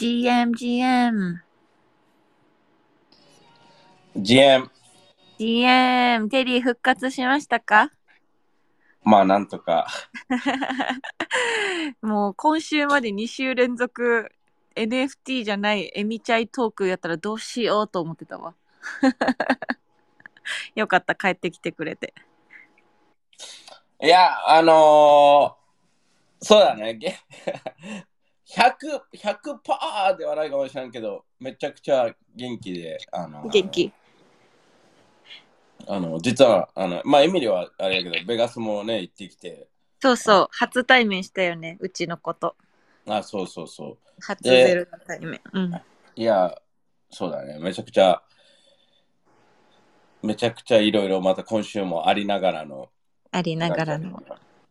[0.00, 1.42] GM、GM。
[4.16, 4.70] GM、
[5.38, 7.90] GM、テリー復活しましたか？
[9.04, 9.86] まあなんとか、
[12.00, 14.32] もう今週まで2週連続
[14.74, 18.54] NFT じゃないエミチャイトークやったらどうしようと思ってたわ。
[20.76, 22.14] よかった、帰ってきてくれて。
[24.00, 25.60] いや、あのー
[26.42, 27.18] そうだね、げ
[28.50, 33.92] 100、100%ではないかもしれんけど、めちゃくちゃ元気で、あのー元気。
[35.86, 39.68] あの、実は、あの、まあエミリはあれやけど、ベガスもね、行ってきて、
[40.00, 42.56] そうそう、初対面したよね、うちのこと。
[43.06, 43.98] あ、そうそうそう。
[44.20, 45.40] 初ゼロの対面。
[45.52, 45.82] うん。
[46.16, 46.54] いや、
[47.10, 48.20] そうだね、めちゃくちゃ、
[50.22, 52.88] めちゃくちゃいろいろまた今週もありながらの。
[53.30, 54.22] ありながらの。。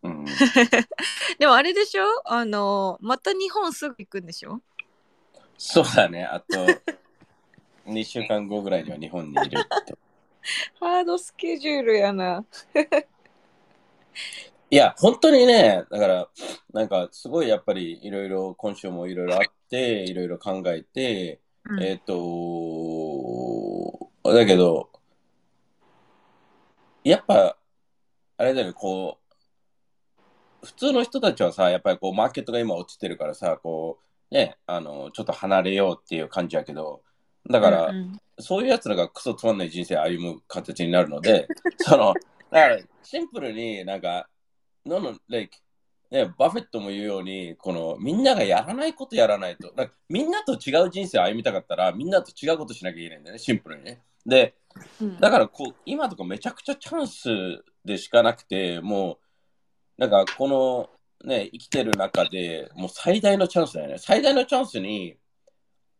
[0.02, 0.24] うん、
[1.38, 2.04] でもあれでしょ？
[2.24, 4.60] あの、また日本すぐ行くんでしょ？
[5.58, 6.66] そうだね、あと
[7.86, 9.94] 2週間後ぐらいには日本にいるって。
[10.80, 12.44] ハードスケジュールやな。
[14.70, 16.28] いや、本当にね、だから、
[16.72, 21.82] なんか、すごいやっぱりいろいろ、今週もいろいろあって、いろいろ考えて、うん。
[21.82, 24.88] えっ、と、だけど、
[27.02, 27.56] やっぱ、
[28.36, 29.19] あれだよね、こう、
[30.62, 33.98] 普通の人たちはさ、やっぱりこう、マーケットが今落ちてるからさ、こ
[34.30, 37.02] う、ね、あの、ちょっと離れようっていう感じやけど、
[37.48, 41.46] だから、うんうんそういうやつらがクソつまんない人生を歩む形になるので、
[41.78, 42.14] その、
[42.50, 44.28] だからシンプルになんか、
[44.86, 45.58] のの、like、
[46.10, 54.02] ね、バフェットも言うように、このみんながやらないことやらないと、なんかみんなと違う人生を歩みたかったら、みんなと違うことしなきゃいけないんだよね、シンプルにね。
[54.26, 54.54] で、
[55.00, 57.28] うんだからこう、今とかめちゃくちゃチャンス
[57.84, 59.18] でしかなくて、もう、
[60.00, 60.88] なんかこの、
[61.28, 63.98] ね、生きてる中でもう最大のチャンスだよね。
[63.98, 65.18] 最大のチャンスに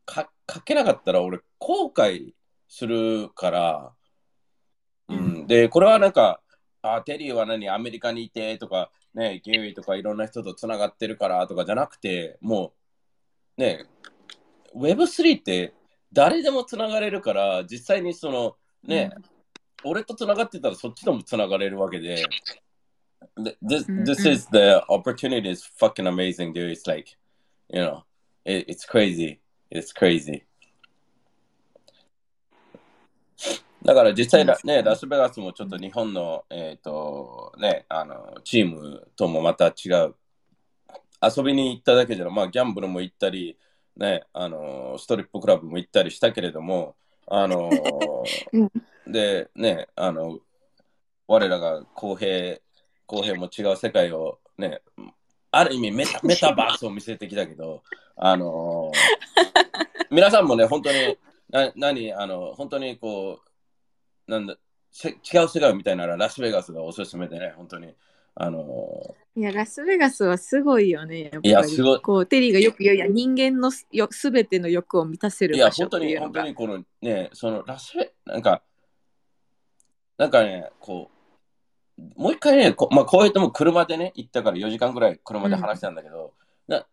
[0.06, 2.32] かかけなかったら俺後悔
[2.66, 3.92] するから、
[5.10, 6.40] うん、で、これはなんか、
[6.80, 12.72] あ、テリーは何、アメリカにいてとか、ね、ゲイとかいろんな人とつながってるからとかじゃなくて、も
[13.58, 13.84] う、ね、
[14.74, 15.74] Web3 って
[16.10, 19.10] 誰でもつながれるから、実際にその、ね、
[19.84, 22.24] 俺とつながってたらそっちともつながれるわけで、で
[23.62, 26.70] this, うん this is the opportunity is fucking amazing, dude.
[26.70, 27.16] It's like,
[27.68, 28.04] you know,
[28.44, 29.40] it, it's crazy.
[29.70, 30.42] It's crazy.
[33.82, 40.14] だから実際ラ,、ね、ラスベガスもちょっと日本の、えっ、と、ね、あの、チームともまた違う。
[41.22, 43.58] 遊びに行っただけじゃなまあ、ギャンブルも行ったり、
[43.96, 47.70] ね、あの、ストリップクラブも行ったりしたけれども、あの、
[49.06, 50.40] で、ね、あの、
[51.26, 52.58] 我らが公平、
[53.10, 54.82] 公平も違う世界をね、
[55.50, 57.82] ある意味メタ メタバースを見せてきたけど、
[58.14, 58.92] あの
[60.12, 61.18] 皆さんもね、本当に、
[61.50, 63.40] な何、あの、本当にこ
[64.28, 64.56] う、なんだ、
[64.92, 67.92] せ違う世界を見たいならラスベガスがおすすめでね、本当に。
[68.36, 71.22] あのいや、ラスベガスはすごいよね。
[71.22, 76.42] やっぱりいやすごいこう、テリーがよく言うやん人間のすよすべての欲を満たせるいや、場所って本当に、いうのが。
[76.42, 78.62] 本当にこのね、そのラスベ、なんか、
[80.16, 81.19] なんかね、こう、
[82.16, 86.34] もう一回ね、こまあ、こうやっても車でね、行ったから4時間ぐらい車で話したんだけど、
[86.66, 86.86] な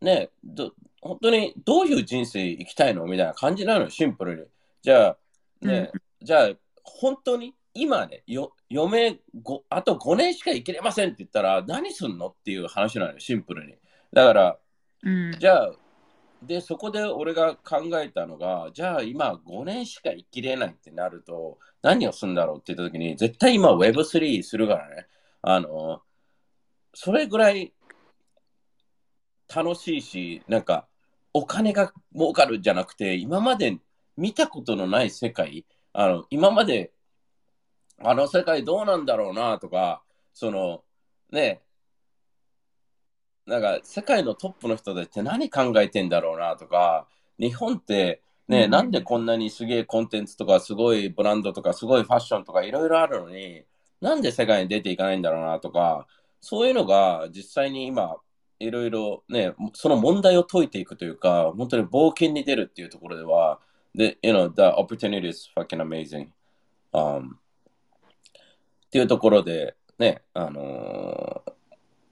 [0.00, 4.44] ねど、本当にどういう人生生きたいのみたいな感じなのよ、シンプルに。
[4.82, 5.16] じゃあ、
[5.62, 5.90] ね、
[6.22, 6.50] じゃあ、
[6.82, 13.74] 本当に今ね、よ余命ごあと5年しか生きれませんって言ったら、何すんのっていう話なのよ、シンプルに。
[14.12, 14.58] だから、
[15.02, 15.72] うんじゃあ、
[16.42, 25.06] で、そこで俺が考えたのが、じゃあ今5年しか生きれないってなると、何をするんだろうって言った時に、絶対今 Web3 するからね。
[25.42, 26.02] あの、
[26.94, 27.72] それぐらい
[29.54, 30.88] 楽しいし、なんか、
[31.32, 33.78] お金が儲かるじゃなくて、今まで
[34.16, 36.92] 見たことのない世界、あの、今まで、
[37.98, 40.02] あの世界どうなんだろうなとか、
[40.32, 40.84] その、
[41.30, 41.62] ね、
[43.46, 47.06] なんか世界のトップの人たちって何考えてんだろうなとか、
[47.38, 53.64] 日本ってね、うんなんでこんなにすげえコンテンツとかすごいブランドとかすごいファッションとかいろいろあるのに、
[54.00, 56.06] なんで世界に出ていかないんだろうなとか、
[56.40, 58.16] そういうのが実際に今、
[58.58, 63.60] いろいろね、その問題を解いていくというか、本当に冒険に出るっていうところでは、
[63.94, 66.28] で、you know, the opportunity is fucking amazing.
[66.92, 67.36] Um,
[68.86, 71.55] っていうところで、ね、あのー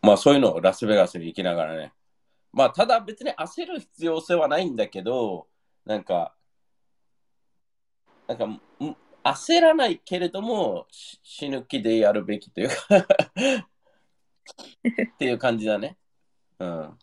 [0.05, 1.93] まあそういうのをラスベガスに行きながらね。
[2.53, 5.47] まあただ別に焦る必要性はないんだけど、
[5.85, 6.35] なんか、
[8.29, 8.61] なんか、ん
[9.25, 13.07] 焦らないけれども、し死ぬ気でやるべきというか っ
[15.19, 15.97] ていう感じだね。
[16.59, 16.99] うん。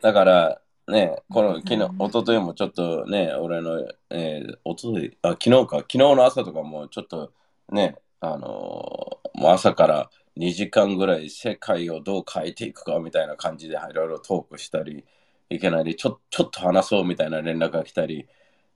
[0.00, 3.80] だから、ね、この昨日、うん一昨日もちょっとね、俺の、
[4.10, 7.32] えー、一昨日あ、昨日か、昨日の朝とかもちょっと
[7.70, 15.04] ね、あのーもう朝から2時間ぐらい世界をどう変えていくかみたいな感じでいろいろトークしたり、
[15.50, 18.26] いけないで、ちょちょっと話そうみたいな連絡が来たり、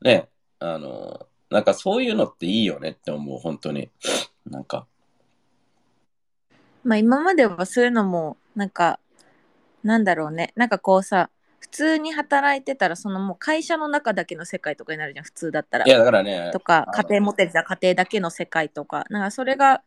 [0.02, 0.28] ね、
[0.60, 3.90] あのーなんかそういうのっていいよねって思う、本当に。
[4.46, 4.86] なんか、
[6.84, 8.98] まあ今まではそういうのも、なんか、
[9.84, 10.52] なんだろうね。
[10.56, 11.30] なんかこうさ、
[11.60, 15.88] 普通に働いてたら、そのもう会社の中だけの世界とかになるじゃん、普通だったらい。
[15.90, 19.82] や、だからね、とか、家庭持ってた家庭だけの世界とか、なんかそれが、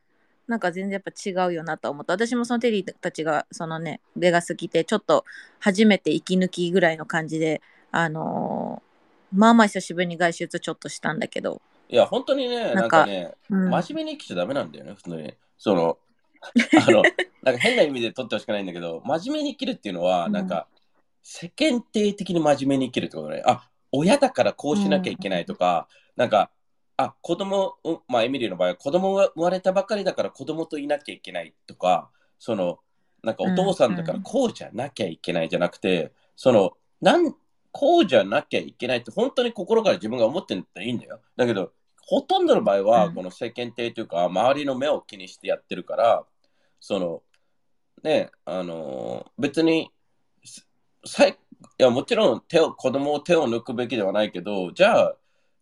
[0.50, 2.13] なんか全然やっぱ違うよなと思った。
[2.13, 5.24] 私もそのテリーたちが、そのね、ベガス来て、ちょっと
[5.60, 7.62] 初めて息抜きぐらいの感じで、
[7.92, 8.90] あのー
[9.31, 15.34] まあまあ久しぶりに外出ちょっとしたんだけど、いや、本当にね、なんかね、うん、真面目に生きちゃダメなんだよね、普通に。
[15.57, 15.98] その、
[16.88, 17.04] あの、
[17.44, 20.68] なんか変な意味で取ってほしくないんだけど、真面目に生きるっていうのは、うんなんか、
[21.24, 23.44] 世間体的に真面目に生きるってことね。
[23.45, 26.50] あ、親だからこうしなきゃいけないとか、なんか、
[27.01, 32.10] あ、子供、うんまあ、エミリーの場合は子供が生まれたばかりだから子供といなきゃいけないとか、
[32.40, 32.80] その、
[33.24, 37.34] なんかお父さんだからこうじゃなきゃいけないじゃなくて、その、なん、
[37.72, 41.22] こうじゃなきゃいけないって本当に心から自分が思ってるんだったらいいんだよ。
[41.38, 46.25] だけど、ほとんどの場合は、うんこの世間体というか、周りの目を気にしてやってるから、
[46.81, 47.24] その、
[48.04, 49.90] ね、あのー別に、
[50.44, 50.68] す
[51.06, 51.36] さいい
[51.78, 55.16] や、もちろん手を、子供を手を抜くべきではないけど、じゃあ、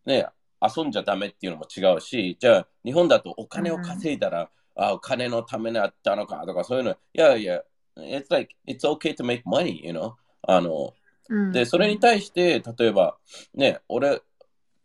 [0.08, 0.28] ね、
[0.62, 7.62] 遊んじゃダメっていうのも違うし、じゃあ、日本だとお金を稼いだら、あ、お金のためにやったのかとか、そういうの、いやいや、
[7.98, 10.14] it's like, it's okay to make money, you know?
[10.44, 10.94] あの、
[11.30, 13.18] うんで、それに対して、例えば、
[13.54, 14.20] ね、俺、例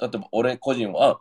[0.00, 1.20] えば俺個人は、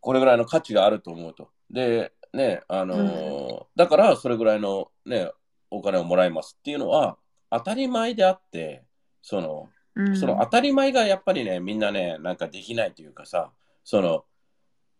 [0.00, 1.50] これぐらいの価値があると思うと。
[1.70, 5.30] で、ね、あのーだからそれぐらいのね、
[5.70, 7.16] お金をもらいますっていうのは
[7.50, 8.84] 当たり前であって、
[9.22, 13.50] その、うんその当たり前がやっぱりね、みんなね、なんかできないというかさ、
[13.84, 14.24] その、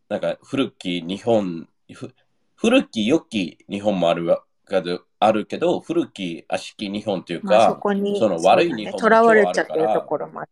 [0.08, 2.14] なんか古き日本、ふ
[2.56, 10.50] 古き良き日本もあるわけどあるけど、古き悪しき日本というまあ、そか、こにその悪い日本もとらわれちゃってるところもある、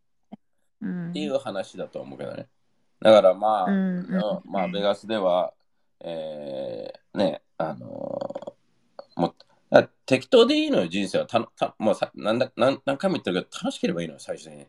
[0.82, 2.48] うん、っていう話だと思うけどね。
[3.00, 5.52] だからまあ、うんうんうんまあ、ベガスでは、
[6.00, 8.58] えー、ね、あのー
[9.18, 9.34] も
[10.06, 11.26] 適当でいいのよ、人生は。
[11.26, 14.66] たたもうさなんだなん何回も言ってるけど、楽しければいいのよ、最初に。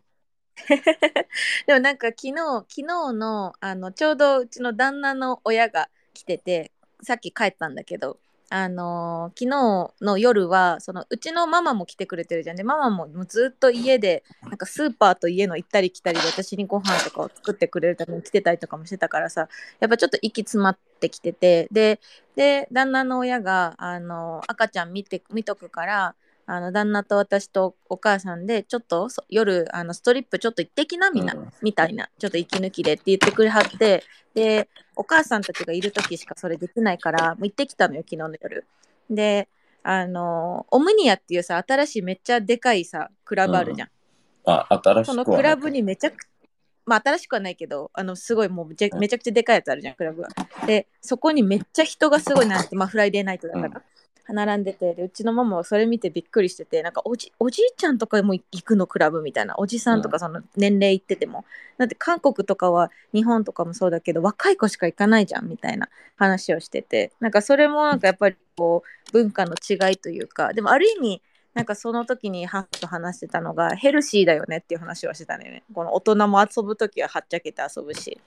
[1.67, 2.83] でもなんか昨日昨日
[3.13, 6.71] のあのちょうどうちの旦那の親が来てて
[7.01, 8.19] さっき帰ったんだけど
[8.49, 12.55] あのー昨日の夜はそのうちのママも来てくれてるじゃん。
[12.55, 19.47] でママももうずっと家でなんかスーパーと家の行ったり来たりで私にご飯とかを作ってくれるために来てたりとかもしてたからさ
[19.79, 21.99] やっぱちょっと息詰まってきててで
[22.35, 26.15] で旦那の親があの赤ちゃん見て見とくから
[26.51, 31.49] あの旦那と私とお母さんでちょっとそ夜あのストリップちょっと行ってきなみな、うん。
[31.61, 32.09] みたいな。
[32.17, 34.03] ちょっと息抜きでって言ってくれはって。
[34.33, 38.65] でお母さんたちがいる時しかそれできないからもう行ってきたのよ昨日の夜。
[39.11, 39.47] で
[39.83, 43.89] あのオムニアっていうさ新しいめっちゃでかいさクラブあるじゃん、
[44.45, 46.17] あ、新しくそはのクラブにめちゃく
[46.85, 50.29] まあ新しくはないけどあのすごいもうめちゃくちゃでかいやつあるじゃんクラブが。
[50.65, 53.81] でそこにめっちゃ人がすごい並んでまあフライデーナイトだから、
[54.33, 61.45] 並んでてでうちのママはそれ見てびっくりしててなんかおじおじいちゃんとかも行くのクラブみたいなおじさんとかその年齢いってても、
[61.77, 67.11] だって韓国とかは日本とかもそうだけど若い子しか行かないじゃんみたいな話をしてて。
[67.19, 70.53] なんかそれもなんかやっぱりこう文化の違いというか。
[70.53, 71.21] でもある意味
[71.53, 75.63] なんかその時に母と話してたのがヘルシーだよねっていう話はしてたのよね。
[75.73, 78.19] この大人も遊ぶ時ははっちゃけて遊ぶし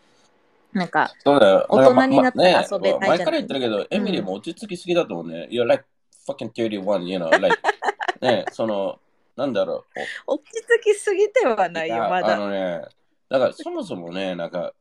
[0.73, 1.67] なんかそうだよ。
[1.69, 5.49] 大人になったらなんかま遊べないじゃから言ってるけど、エミリーも落ち着きすぎだと思うね。
[5.51, 5.85] You're like
[6.27, 7.57] fucking 31, you know, like,
[8.21, 8.99] ね、その、
[9.37, 9.85] なんだろ
[10.27, 10.35] う。
[10.35, 10.51] 落ち
[10.81, 12.83] 着きすぎてはないよやあまだのね、
[13.29, 14.73] だからそもそもね、なんか、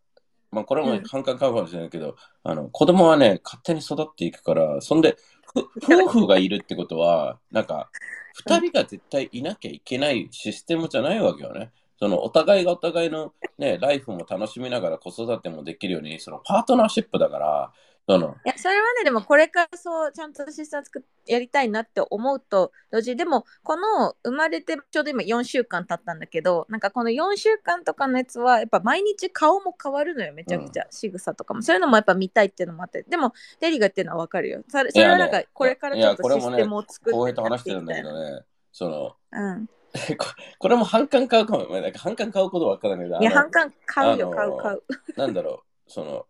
[0.52, 5.18] まあ、これも感買うかもしれないけど、あの子供はね、勝手に育っていくから、そんで、
[5.54, 5.60] ふ
[6.06, 7.90] 夫婦がいるってことは、なんか、
[8.34, 11.72] 二人が絶対いなきゃいけないシステムじゃないわけよね。
[12.02, 17.72] そのお互いがお互いの、ね、ライフも楽しみながら子育てもできるように、そのパートナーシップだから、
[18.10, 31.62] そのいやそれはねでもこれからそうちゃんとシステム作っやりたいなって思うと同時にでもこの生まれてちょうど今4週間経ったんだけどなんかこの4週間とかのやつはやっぱ毎日顔も変わるのよめちゃくちゃ、仕草とかも。
[31.62, 33.04] そういうのもやっぱ見たいっていうのもあって。
[33.04, 34.64] でもデリが言ってるのは分かるよ。
[34.68, 38.42] それそれはなんかいやねこれからちょっとシステムを作って浩平と話してるんだけどね、
[38.72, 39.70] その、うん、
[40.18, 40.26] こ
[40.60, 44.32] これも反感買うかも、なんか反感買うことは分からないけど、あのいや反感買うよ。
[44.32, 44.84] 買う買う。
[45.18, 46.26] なんだろう、その、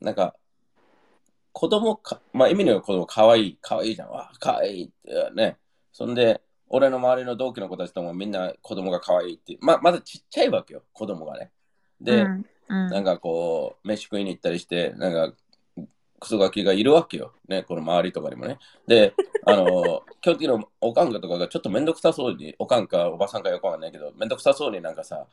[0.00, 0.34] なんか、
[1.52, 4.10] 子供か、まあ、意味の子供かわいい、かわいいじゃん。
[4.10, 5.58] わあ、かわいいってね。
[5.92, 11.50] そんで、俺の周りの同期の子たちともみんな子供が可愛いって、ままだちっちゃいわけよ、子供がね。
[12.00, 12.88] で、うんうん。
[12.88, 15.36] なんかこう、飯食いに行ったりして、なんか、
[16.20, 17.32] クソガキがいるわけよ。
[17.48, 18.58] ね、この周りとかにもね。
[18.86, 19.14] で、
[19.46, 25.26] あの、基本的におかんかとかがちょっとめんどくさそうに、おかんかおばさんかよくわかんないけど、めんどくさそうになんかさ、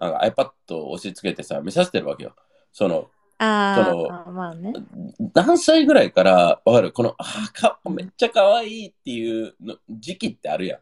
[0.00, 2.34] なんか iPad を押し付けてさ、見させてるわけよ。
[2.72, 4.72] その、あそのあ、まあね。
[5.34, 6.92] 何歳ぐらいからわかる？
[6.92, 10.80] この、あーか、めっちゃ可愛いっていうの時期ってあるやん。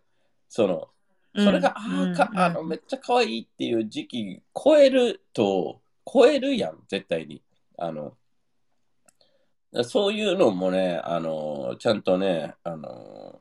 [0.49, 0.89] その、
[1.37, 5.81] それが、うんあーかうんあの、めっちゃ可愛いっていう時期超えると、
[6.13, 7.43] 超えるやん、絶対に。
[7.77, 8.15] あの、
[9.85, 13.41] そういうのもね、あの、ちゃんとね、あの、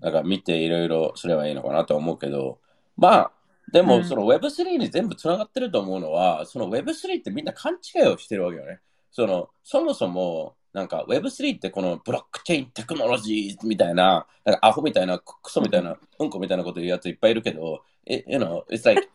[0.00, 2.58] なんか見ていろいろすればいいのかなと思うけど、
[2.96, 3.32] まあ、
[3.72, 8.80] でも、うんその Web3 に全部つながってると思うのは、その Web3 ってみんな勘違いをしてるわけよね。
[9.10, 19.08] その、そもそも、なんか Web3 ってこのブロックチェーンテクノロジーみたいな、なんかアホみたいな、ククソみたいな、うんこみたいなこと言うやついっぱいいるけど、it, you know, it's like,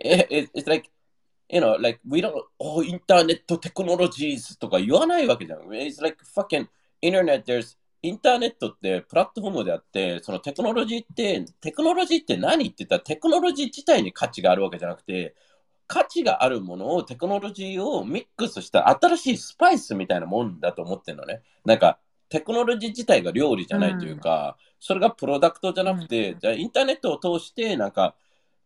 [0.00, 0.90] it, it, it's like,
[1.48, 5.60] you know, like, we don't, oh, インターネットテクノロジーズとか言わないわけじゃん。
[5.68, 6.66] It's like fucking
[7.02, 15.34] internet, there's インターネットってプラットフォームであって、そのテクノロジーって、テクノロジーって何って言ったらテクノロジー自体に価値があるわけじゃなくて、
[15.86, 21.40] 価値があるものをテクノロジーをミックスした新しいスパイスみたいなもんだと思ってるのね。
[21.64, 21.98] なんか
[22.28, 28.14] テクノロジー自体が料理じゃないというか、それがプロダクトじゃなくて、じゃあインターネットを通してなんか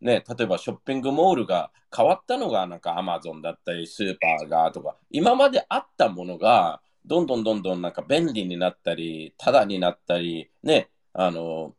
[0.00, 11.74] ね、例えばショッピングモールが変わったのがなんかアマゾンだったりスーパーがとか、今まであったものがどんどんどんどんなんか便利になったり、タダになったり、ね、あの、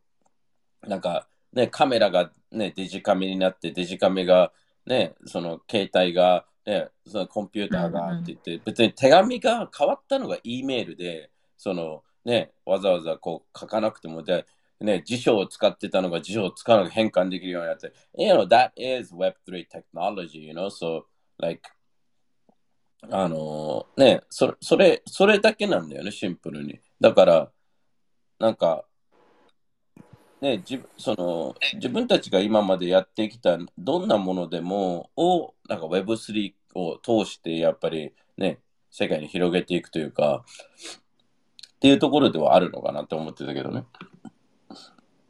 [0.82, 4.52] なんかね、カメラがね、デジカメになって、デジカメが
[4.86, 14.46] ね、その携帯が、ね、そのコンピューターがって言って、別に手紙が変わったのが E メールで、そのね、わざわざこう書かなくてもで、
[14.80, 21.02] ね、辞書を使ってたのが辞書を使わなくて変換できるようになって、you know, that is Web3 technology, you know, so
[21.38, 21.62] like,
[23.10, 26.80] あのね、そ、それ、それだけなんだよね、シンプルに。
[27.00, 27.50] だから、
[28.38, 28.84] なんか、
[30.40, 38.58] ね、自その自分たちが今までやってきたどんなものでもをなんか Web3 を通してやっぱりね
[38.90, 40.44] 世界に広げていくというか
[41.76, 43.84] っていうところではあるのかなって思ってたけどね。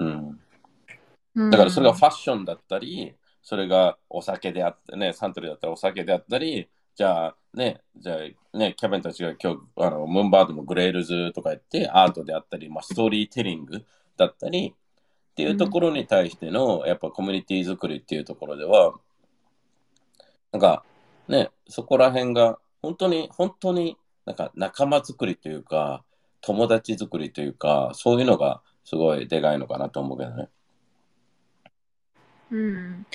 [0.00, 1.50] うん。
[1.50, 13.85] だからそれがファッションだったり、それがお酒であってね、サントリーだったらお酒であったり、じゃあね、じゃあね、キャベンたちが今日、あのムーンバードのグレールズとか言って、アートであったり、まあ、ストーリーテリング
[14.16, 14.75] だったり、
[15.30, 18.95] っていうところに対しての、やっぱコミュニティ作りっていうところでは、
[20.52, 20.85] なんか
[21.28, 26.04] ね、そこら辺が本当に、本当になんか仲間作りというか、
[26.40, 30.49] 友達作りというか、そういうのがすごいでかいのかなと思うけどね。
[32.50, 33.06] うん、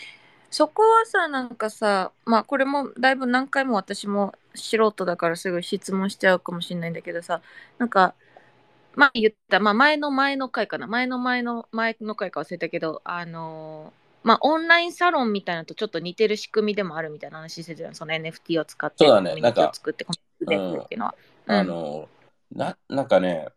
[0.49, 7.41] そこはさなんかさまあこれもだいぶ何回も私も素人だからすぐ質問しちゃうかもしれないんだけどさ
[7.77, 8.15] なんか
[8.95, 10.87] まあ言った、まあ、前の前の回かな。
[10.87, 17.95] 前の前の前の回か忘れたけどあのーまあオンラインサロンみたいなのとちょっと似てる仕組みでもあるみたいな話してたじゃん。
[17.95, 19.31] その NFT を使ってそうだね。
[19.31, 21.15] コミュニティを作ってコミュニティっていうのは。
[21.47, 21.55] うん。
[21.55, 22.09] あの、
[22.51, 23.49] な、なんかね、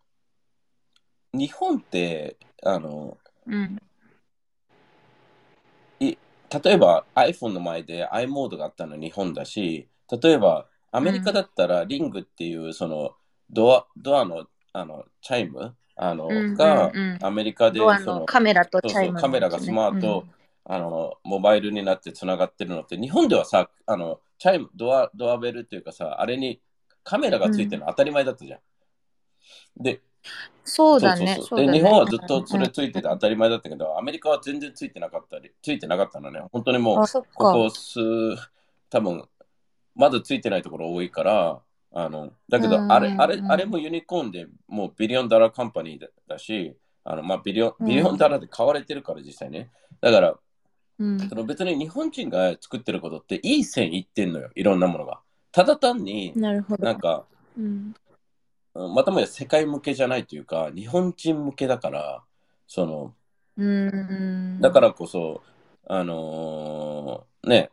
[1.33, 3.79] 日本って、あの、うん。
[6.01, 13.13] 例えば iPhone の前で i モードがあったの日本だし、例えばアメリカだったらリングっていうその
[13.51, 17.25] ドアドアのあのチャイムあの、うんがうんうん。
[17.25, 20.25] アメリカでそののカメラとチャイムのカメラがスマート、
[20.65, 26.61] あのモバイルになってつながってるのって日本ではさあのチャイムドアドアベルっていうかさあれに
[27.05, 28.61] カメラがついてるの当たり前だったじゃん。
[29.83, 30.01] で
[30.65, 31.27] そうだね。
[31.27, 36.43] そうそうそうそうだねで日本はずっとそれついてて当たり前だったけど、アメリカは全然ついてなかったり、ついてなかったのね。
[36.53, 37.07] 本当にもう。
[37.07, 38.01] ここ数、
[38.91, 39.25] 多分
[39.95, 41.61] まだついてないところ多いから、
[41.93, 49.71] あのだけど、うんあれ、あれ、うんあれもユニコーンでもう billion dollar company だだし、あのまあ billion、うん billion dollar で買われてるから実際ね。
[50.01, 50.35] だから、
[50.99, 55.21] うんその別に日本人が作ってることっていい線いってんのよ、いろんなものが。
[55.51, 56.85] ただ単に、なるほど。
[56.85, 57.25] なんか、
[57.57, 57.95] うん
[58.87, 62.23] またもや世界向けじゃないというか、日本人向けだから、
[62.67, 63.15] その、
[63.57, 65.43] うんだからこそ、
[65.89, 67.71] あのーね、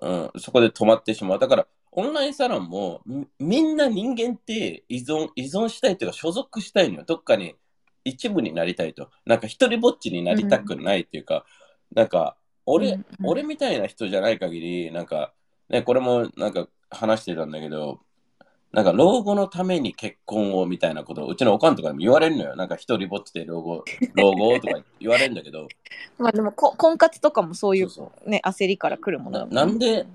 [0.00, 1.38] うん、そこで止まってしまう。
[1.38, 7.04] だから、オンラインサロンも、みみんな人間って依存、依存したいというか、所属したいのよ。
[7.06, 7.54] どっかに
[8.04, 9.10] 一部になりたいと。
[9.26, 11.44] なんか、一人ぼっちになりたくないっていうか、
[11.94, 15.32] なんか、俺、うんうん俺みたいな人じゃない限り、なんか、
[15.68, 18.00] ね、これもなんか話してたんだけど、
[18.72, 22.56] なんか老後のために結婚をみたいなことをうちのおかんとかにも言われるのよ。
[22.56, 23.84] なんか一人ぼっちで老後、
[24.16, 25.68] 老後とか言われるんだけど。
[26.18, 27.88] まあでもこ婚活とかもそういう
[28.26, 30.06] ね焦りから来るものだもんねななんで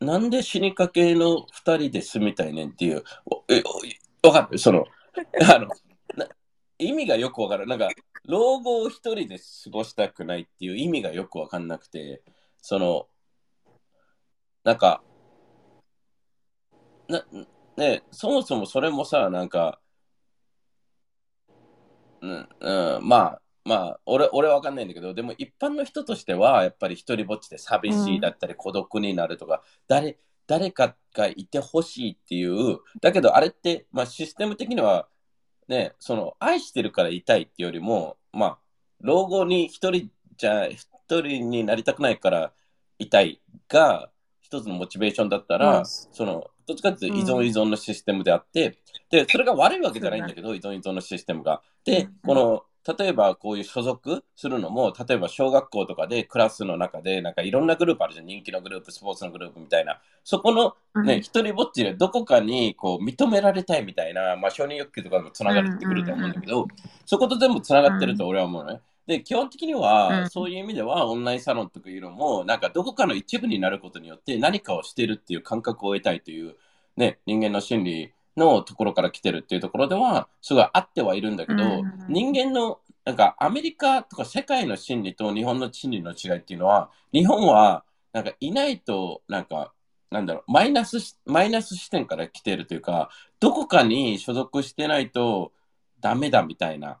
[0.00, 3.62] なんで死にかけの二人で住みたいねんっていう、おえ
[4.22, 4.58] おわかる？
[4.58, 4.86] その、
[5.54, 5.68] あの
[6.16, 6.28] な
[6.78, 7.68] 意味がよくわからん。
[7.68, 7.88] なんか、
[8.24, 12.22] 老後を一人で過ごしたくないっていう意味がよくわかんなくて、
[12.60, 13.08] その、
[14.64, 15.02] なんか、
[17.08, 17.24] な、
[17.76, 19.80] ね、そもそもそれもさ、なんか、
[22.20, 35.08] うん、うん、まあ、まあ、俺、俺はわかんないんだけど、でも一般の人としては、やっぱり一人ぼっちで寂しいだったり、孤独になるとか、誰、誰かがいてほしいっていう、だけどあれって、まあシステム的には、
[35.68, 38.58] ね、その、愛してるからいたいっていうよりも、まあ、
[39.00, 42.52] 老後に一人じゃ、一人になりたくないから
[42.98, 48.78] いたいが、一つのモチベーションだったら、うんその、どっちかっていうと依存依存のシステムであって、
[49.10, 51.62] で、それが悪いわけじゃないんだけど、依存依存のシステムが。
[51.84, 52.64] でうん、この、
[52.98, 58.26] 例えばこういう所属するのも、例えば小学校とかでクラスの中で、なんかいろんなグループあるじゃん。
[58.26, 60.00] 人気のグループ、スポーツのグループみたいな。
[60.22, 66.66] そこのうんね、一人ぼっちでどこかにこう認められたいみたいな、まあ、承認欲求とかもつながってくると思うんだけど、
[67.04, 68.80] そこと全部つながってると俺は思うのね。
[69.06, 76.56] で、基本的には、うんそういう意味では、オンラインサロンとかいうのも、なんかどこかの一部になることによって何かをしてるっていう感覚を得たいという、
[76.96, 89.72] ね、人間の心理のところから来てるっていうところでは、すごい合ってはいるんだけど、うん人間の、なんかアメリカとか世界の心理と日本の心理の違いっていうのは、日本は、なんかいないと、なんか、
[90.10, 95.52] なんだろう、マイナスし、マイナス視点から来てるというか、どこかに所属してないと
[96.00, 96.98] ダメだみたいな。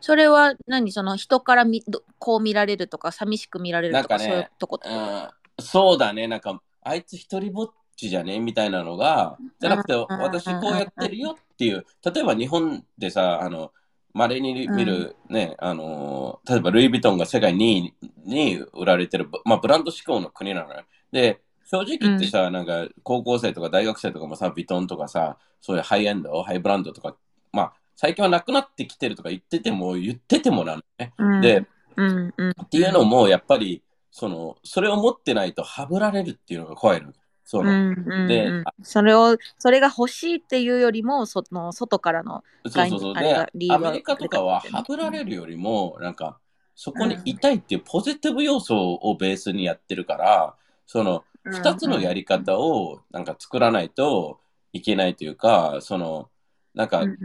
[0.00, 0.92] それは何？
[0.92, 5.00] その人からみどこう見られるとか寂しく見られるとかなんかねそういうとこってこと？
[5.00, 5.28] うん、
[5.64, 13.72] そうだね、なんか、あいつ一人ぼっちじゃねみたいなのが、じゃなくて、うん私こうやってるよっていう、例えば日本でさ、あの、
[14.12, 20.84] 稀に見るね、あの、例えばルイ・ヴィトンが世界2位に売られてる、まあ、ブランド志向の国なのよ。
[21.12, 27.16] で、正直言ってさ、なんか、高校生とか大学生とかもさ、ヴィトンとかさ、そういうハイエンド、ハイブランドとか、
[27.52, 31.12] まあ、最近はなくなってきてるとか言ってても、言っててもなのね。
[31.18, 37.12] うんで、うんうん、っていうのも、やっぱり、その、それを持ってないとはぶられるっていうのが怖いの。
[37.44, 38.50] その、うんうんうんで
[38.82, 43.14] それをそれが欲しいっていうよりもその外からのそうそうそう。
[43.14, 46.38] でアメリカとかははぶられるよりも、なんか、
[46.74, 50.54] そこにいたいっていうポジティブ要素をベースにやってるから、
[50.86, 54.40] その、二つのやり方をなんか作らないと
[54.72, 56.28] いけないというか、その、
[56.74, 57.16] なんかう、ん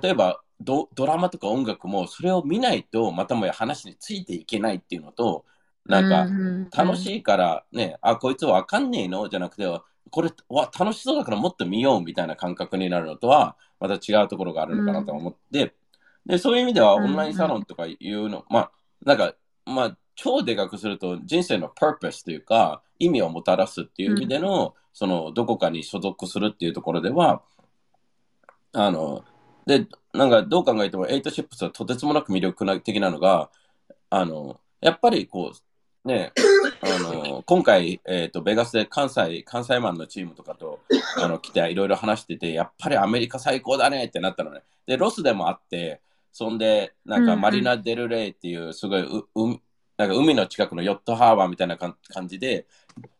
[0.00, 5.44] 例えばドドラマとか音楽もそれを見ないとまたもや話についていけないっていうのと
[5.86, 9.66] なんか楽しいいからね、あこいつわかんねえのじゃなくて
[10.10, 15.74] これわ楽しそうだからもっと見ようみたいな感覚になるのとはまた違うところがあるのかなと思って、
[16.24, 18.70] でそういう意味ではオンラインサロンとかいうの、まあ
[19.04, 19.34] なんか
[19.66, 27.42] まあ超でかくすると人生の purpose というか意味をもたらすっていう意味での、そのどこかに所属するっていうところでは
[28.72, 29.24] あの
[29.66, 33.50] でなんかどう考えてもエイトシップスはとてつもなく魅力的なのが
[34.10, 36.32] あのやっぱりこうね
[36.82, 40.80] あの今回、えー、とベガスで関西関西マンのチームとかと
[41.16, 44.62] あの来ていろいろ話しててやっぱりアメリカ最高だねってなったのね。
[44.86, 46.00] でロスでもあって
[46.32, 49.60] そんでなんかマリナ・デル・レイっていうすごいう、う
[49.96, 52.66] なんか海の近くのヨットハーバーみたいな感感じで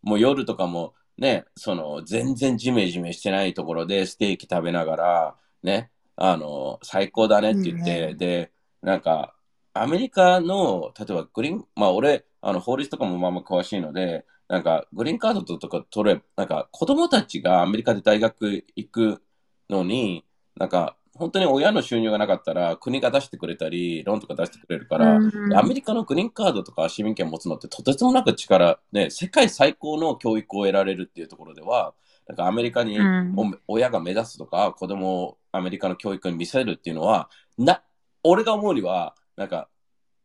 [0.03, 5.91] もう夜とかもねその全然ジメジメしてないところでステーキ食べながらね
[6.25, 9.35] あの最高だねって言って、いいねでなんか
[9.75, 19.23] アメリカの例えばグリーンまあ俺あの法律とかもまあまあ詳しいのでなんかグリーンカードとか取れなんか子供たちがアメリカで大学行く
[19.69, 20.25] のに
[20.57, 31.95] なんか本当に親の収入がなかったら国が出してくれたりローンとか出してくれるから、アメリカのグリーンカードとか市民権を持つのってとてつもなく力、ね、世界最高の教育を得られるっていうところでは、
[32.29, 33.35] なんかアメリカにうん。
[33.37, 37.83] お親が目指すとか、子供をアメリカの教育に見せるっていうのは、な
[38.23, 39.69] 俺が思うには、なんか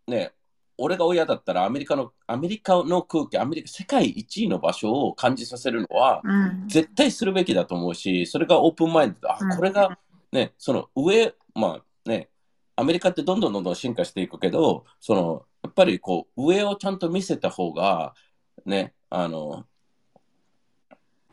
[0.07, 0.33] ね、
[0.77, 6.67] 俺が親だったらアメリカのアメリカの空気、アメリカ世界一位の場所を感じさせるのは、うん。
[6.67, 9.97] 絶対するべきだと思うし、それがオープンマインドで、あうん、これが
[10.31, 12.29] ね、その上、まあね、
[12.75, 18.13] アメリカってどんどんどんどん進化していくけど、その、やっぱりこう、上をちゃんと見せた方が、
[18.65, 19.65] ね、あの、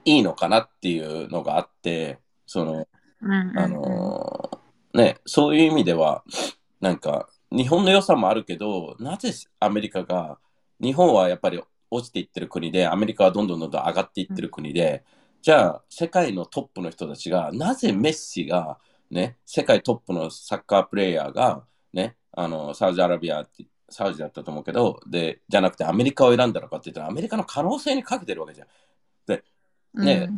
[0.04, 2.86] いいのかなっていうのがあって、その、
[3.20, 4.50] うんあの
[4.92, 6.24] ね、そういう意味では、
[6.80, 10.38] なんか、日本の良さもあるけど、なぜアメリカが、
[10.80, 15.04] 日本はやっぱり落ちていってる国で、アメリカはどんどんどんどん上がっていってる国で、
[15.42, 18.78] じゃあ、世界のトップの人たちが、なぜメッシが、
[19.10, 28.68] ね、世界トップのサッカープレーヤーが、ね、あの、サウジアラビアって、サウジだったと思うけど、で、じゃなくてアメリカを選んだのかって言ったら、アメリカの可能性にかけてるわけじゃん。
[29.94, 30.30] で、ね、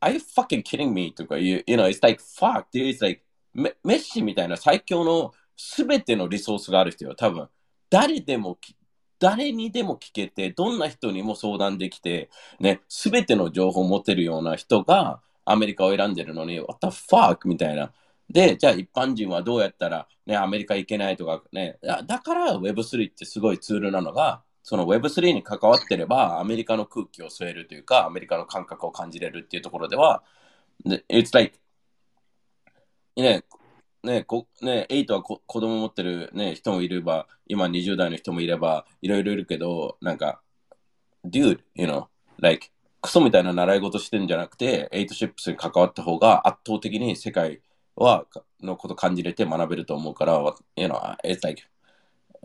[0.00, 1.12] Are you fucking kidding me?
[1.12, 3.22] とか言う、you know, it's like, fuck, dude, it's like,
[3.54, 7.14] メメッシみたいな最強のすべてのリソースがある人よ。
[7.14, 7.48] 多分、
[7.88, 8.58] 誰でも
[9.18, 12.28] 誰にでも聞けて、どんな人にも相談できて、
[12.60, 17.48] ね、すべての情報を持てるような人がアメリカを選んでるのに、what the fuck?
[17.48, 17.92] みたいな。
[18.28, 30.22] で、じゃあ一般人はどうやったら、ね、アメリカ行けないとかね、だから Web3 ってすごいツールなのが、その Web3 に関わってれば、アメリカの空気を吸えるというか、アメリカの感覚を感じれるっていうところでは、
[31.10, 31.58] It's like,
[33.14, 33.44] ね、
[34.02, 40.40] ね、こね、8はこ子供持ってる、ね、人もいれば、今20代の人もいれば、いろいろいるけど、なんか、
[41.26, 42.06] dude, you know,
[42.38, 42.70] like,
[43.02, 47.60] クソみたいな習い事してるんじゃなくて、8シップスに関わった方が圧倒的に世界
[47.96, 48.24] は
[48.62, 50.32] のこと感じれて学べると思うから、
[50.74, 51.62] you know, it's like,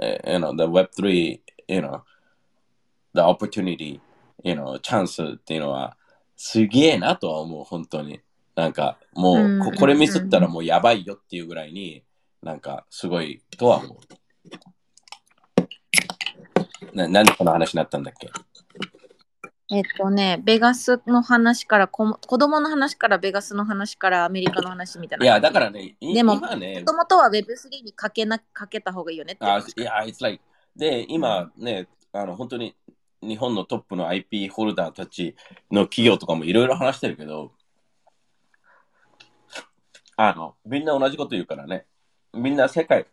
[0.01, 1.39] you know, the Web3,
[1.73, 2.01] you know,
[3.13, 4.01] the opportunity,
[4.43, 5.95] you know, チャンスっていうのは、
[6.36, 8.19] すげえなとは思う、本当に。
[8.55, 12.03] なんかもうここれミスったらもうやばいよっていうぐらいに
[12.43, 13.97] なんかすごいとは思う。
[16.93, 18.29] ななんでこの話になったんだっけ？
[19.71, 25.25] えっとね、ベガスの話からこ、子供の話からベガスの話からアメリカの話みたいな。
[25.25, 30.43] いや、だからね、でも、もともとは Web3 にかけなかけた方がいいよねあいや、it's like、
[30.75, 32.75] で、今ね、あの、本当に
[33.21, 35.36] 日本のトップの IP ホルダーたち
[35.71, 37.51] の企業とかもいろいろ話してるけど、
[40.15, 41.86] あの、みんな同じこと言うからね。
[42.34, 43.08] みんな世界、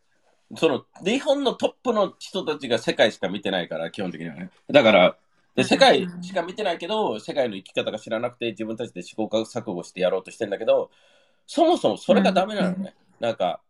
[0.56, 4.50] その、日本のトップの人たちが世界しか見てないから、基本的にはね。
[4.68, 5.16] だから、
[5.54, 10.90] で世界しか見てないけど、世界の生き方が知らなくて、自分たちで試行錯誤してやろうとしてんだけど、
[11.46, 12.94] そもそもそれがダメなのね。
[13.20, 13.62] なんか、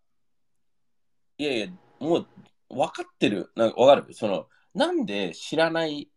[1.38, 1.66] いやいや、
[2.01, 2.27] もう
[2.68, 3.50] 分かってる？
[3.57, 4.14] なんか分かる？
[4.14, 6.09] その、なんで知らない、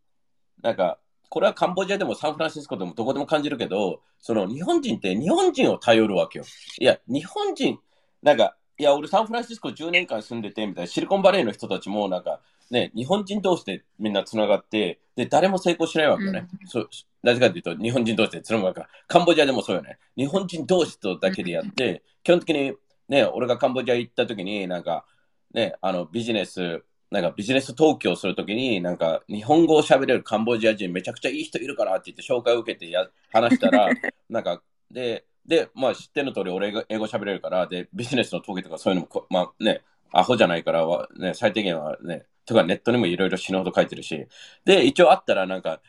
[0.62, 6.46] なんか、これはカンボジアでもサンフランシスコでもどこでも感じるけど、その日本人って日本人を頼るわけよ。
[6.80, 7.78] いや、日本人、
[8.24, 16.48] なんか、いや、俺サンフランシスコ10年間住んでて、みたいな、シリコンバレーの人たちも、なんか、ね、日本人同士でみんなつながって、で、誰も成功しないわけよね。
[16.62, 16.90] うん、そう
[17.24, 19.98] なぜかというと、日本人同士でつながるから、カンボジアでもそうよね。
[20.16, 22.74] 日本人同士とだけでやって、基本的に、
[23.08, 25.06] ね、俺がカンボジア行った時に、なんか、
[25.54, 33.90] ね、あの、ビジネス、なんかビジネス登記をするときに、なんか日本語を喋れるカンボジア人めちゃくちゃいい人いるからって言って紹介を受けてや話したら、
[34.30, 39.82] なんか、で、で、まあ知ってる通り俺が英語喋れるから、で、ビジネスの登記とかそういうのも、まあね、
[40.12, 44.28] アホじゃないからは、ね、最低限はね、とかネットにもいろいろ死ぬほど書いてるし、
[44.66, 45.82] で、一応あったらなんか、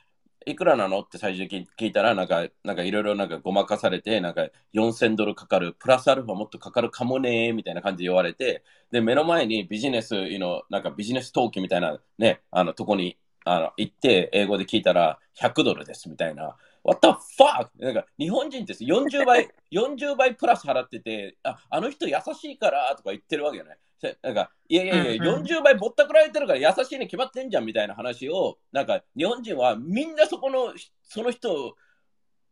[0.46, 1.00] いくらなの？
[1.00, 16.56] って最初に聞いたら、なんか、なんかいろいろなんかごまかされて、なんか4000ドルかかる、プラスアルファもっとかかるかもねみたいな感じで言われて、で、目の前にビジネス、のなんかビジネス登記みたいなね、あのとこにあの行って、英語で聞いたら100ドルですみたいな。
[16.82, 17.68] What the fuck?
[17.78, 23.76] なんか日本人って40倍、 40倍プラス払ってて、あ、あの人優しいからとか言ってるわけよね。
[24.22, 31.76] なんか、いやいやいや、40倍ぼったくられてるから優しいに決まってんじゃんみたいな話を、なんか、日本人はみんなそこの、その人、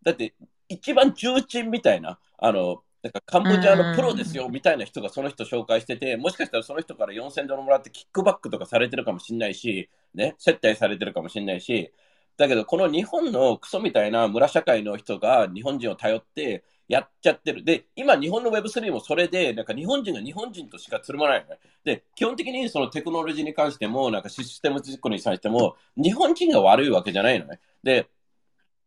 [0.02, 0.34] だって
[0.68, 11.92] 一番重鎮みたいな、あの、なんかカンボジアのプロですよみたいな人がその人紹介してて、もしかしたらその人から4000ドルもらってキックバックとかされてるかもしれないし、ね、接待されてるかもしれないし、
[12.38, 17.64] だけどこの日本のクソみたいな村社会の人が日本人を頼って、やっちゃってる。
[17.64, 21.59] で、今、日本の Web3 もそれで、なんか日本人が日本人としかつるまないよね。
[21.85, 27.61] で、基本的にそのテクノロジーに関しても、なんかシステム作りに関しても、日本人が悪いわけじゃないのね。
[27.83, 28.09] で、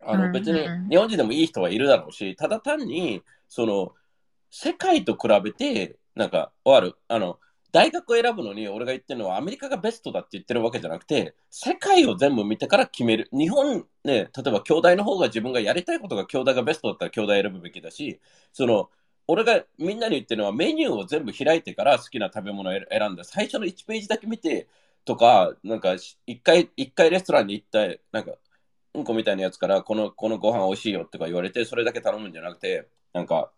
[0.03, 3.93] あの別に日本人でもいい人はいるだろうし、ただ単に、その、
[4.49, 6.97] 世界と比べて、なんか、終わる。
[7.07, 7.39] あの、
[7.71, 13.29] 大学を選ぶのに俺が言ってるのはアメリカがベストだって言ってるわけじゃなくて、世界を全部見てから決める。
[13.31, 18.19] 日本ね、例えば兄弟の方が自分がやりたいことが兄弟がベストだったら兄弟選ぶべきだし、
[18.51, 18.89] その、
[19.27, 24.67] 俺がみんなに言ってるのはメニューを全部開いてから好きな食べ物を選んで、最初の1ページだけ見て
[25.05, 25.95] とか、なんか
[26.27, 28.33] 一回、一回レストランに行った、なんか、
[28.93, 33.51] うんこみたいなやつからこの、このご飯美味しいよとか言われて、それだけ頼むんじゃなくて、なんか、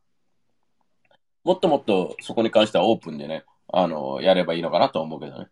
[1.43, 5.47] もっともっとそこに関してはオープンでね、あの、やればいいのかなと思うけどね。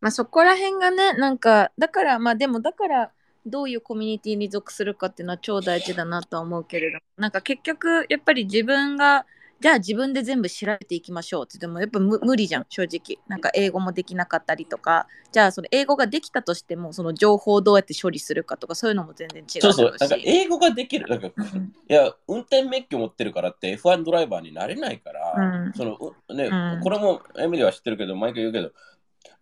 [0.00, 3.10] まあそこら辺がね、なんか、だから、まあでもだから、
[3.46, 9.26] どういうコミュニティに属するかっていうのは超大事だなとは思うけれどなんか結局やっぱり自分が
[9.64, 13.18] じゃあ自分で全部調べていきましょうって言ってもやっぱ無無理じゃん正直。
[13.28, 15.06] なんか英語もできなかったりとか。
[15.32, 21.06] じゃあその英語ができたとしてもその情報をどうやって処理するかとかそういうのも全然違うそうそう、なんかし英語ができる。
[21.08, 21.18] なん。
[21.18, 25.72] か、うんいや、運転免許持ってるからって F1 ドライバーになれないから、うん。
[25.72, 25.96] その
[26.28, 26.80] うね、うん。
[26.82, 28.70] これもエミリーは知ってるけど、毎回言うけど、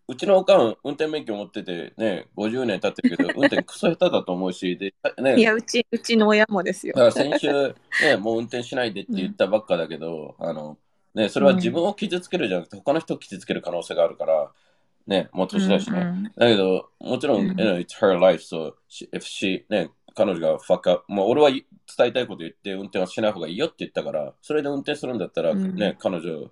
[0.08, 6.94] うちのおかん、運転免許持ってて、ね、50年経ってるけど、 運転クソ下手だと思うし、で、ね、いやうちうちの親もですよ。
[6.94, 10.76] だから先週、ね、もう運転しないでって言ったばっかだけど、あの、
[11.14, 14.50] ね、それは自分を傷つけるじゃなくて、他の人を傷つける可能性があるから、
[15.06, 15.98] ね、もう年だしね。
[16.00, 16.24] うん。
[16.36, 17.46] だけど、もちろん、うん。
[17.48, 21.62] you know, it's her life, so she- if she, ね、彼女が fuck up、もう俺は伝
[22.00, 25.74] えたいこと言って運転はしない方がいいよって言ったから、それで運転するんだったら、うん。
[25.74, 26.50] ね、彼女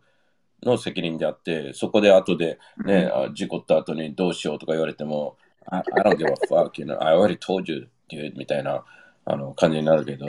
[0.62, 8.84] の責任であって、そこで後で、ね、あ事故った後にどうしようとか言われても、I, I don't give a fuck, you know, I already told you, dude, みたいな
[9.24, 10.26] あの感じになるけど、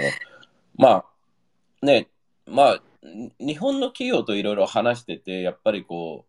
[0.76, 0.90] ま
[1.82, 2.08] あ、ね、
[2.46, 6.26] まあ、に日本の企業といろいろ話してて、やっぱりこ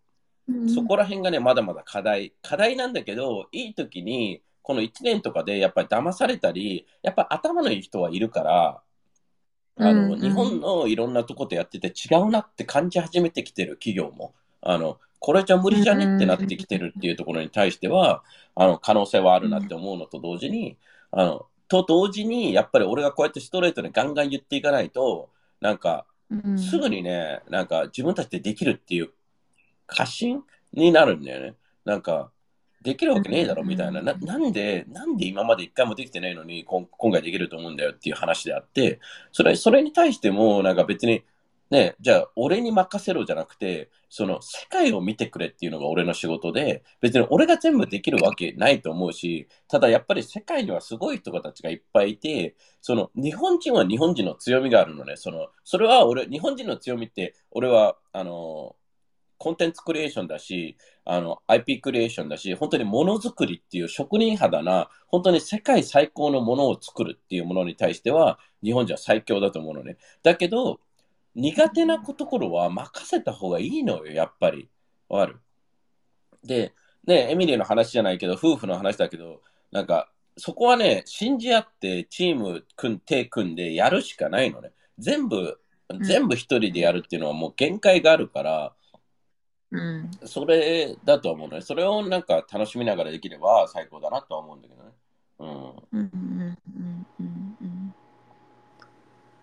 [0.48, 2.32] う、うんそこら辺がね、まだまだ課題。
[2.42, 8.82] 課題なんだけど、いい時に、この1年とかでやっぱり騙されたり、やっぱ頭のいい人はいるから、
[9.76, 18.22] あうんうんの日本のいろんなとことやってて違うなって感じ始めてきてる企業も、あのこれじゃ無理じゃねってなってきてるっていうところに対しては、
[18.54, 20.76] あの可能性はあるなって思うのと同時に、
[21.12, 25.30] あのと同時に、やっぱり俺がこうやってストレートにガンガン言っていかないと、
[25.60, 29.10] なんか、うんすぐにね、なんか自分たちでできるっていう
[29.86, 31.54] 過信になるんだよね。
[31.84, 32.30] なんか、
[32.82, 34.02] できるわけねえだろみたいな。
[34.02, 39.00] ななんで、なんで今まで一回もできてないのに、こん今回できると思うんだよっていう話であって、
[39.32, 41.24] それ、それに対しても、なんか別に、
[41.70, 55.16] ね、じゃあ俺に任せろじゃなくて、その世界を見てくれっていうのが俺の仕事で、別に俺が全部できるわけないと思うし、ただやっぱり世界にはすごい人たちがいっぱいいて、その日本人は日本人の強みがあるのね。
[55.16, 58.76] そのそれは俺、日本人の強みって、俺は、あの、
[59.42, 69.96] コンテンツクリエーションだし、あの、IP クリエーションだし、本当にものづくりっていう職人肌な、本当に世界最高のものを作るっていうものに対しては、日本人は最強だと思うのね。
[70.22, 70.78] だけど、
[71.34, 74.68] 苦手なところは任せた方がいいのよ、やっぱり。
[75.08, 75.40] わかる？
[76.44, 76.72] で、
[77.04, 79.40] ね、エミリーの話じゃないけど、夫婦の話だけど、
[79.72, 84.70] なんか、そこはね、信じ合ってチーム組ん手組んでやるしかないのね。
[84.98, 85.58] 全部、
[85.92, 88.74] ん全部一人でやるっていうのはもう限界があるから、
[89.72, 91.62] うんそれだと思うのね。
[91.62, 94.90] それをなんか楽しみながらできれば最高だなとは思うんだけどね。
[95.38, 95.48] うん。
[95.48, 97.94] うんうんうんうんうん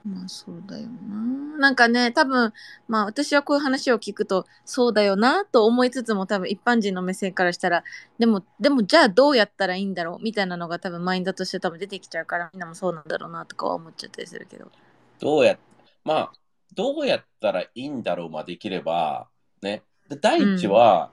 [0.05, 1.57] まあそうだよな。
[1.57, 2.53] なんかね、多分
[2.87, 7.83] まあ私はこういう話を聞くとそうだよなと思いつつも多分一般人の目線からしたら
[8.17, 14.71] でもでもじゃあどうやったらいいんだろうみたいなのが多分マインドとして多分出てきちゃうからみんなもそうなんだろうなとかは思っちゃったりするけど。
[15.19, 15.57] どうや、
[16.05, 16.31] まあ、
[16.75, 19.27] どうやったらいいんだろうまできれば、
[19.61, 19.83] ね。
[20.09, 21.11] で第一は、